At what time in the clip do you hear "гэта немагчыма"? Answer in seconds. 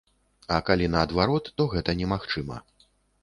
1.73-2.57